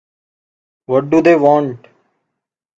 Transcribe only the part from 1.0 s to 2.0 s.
do they want?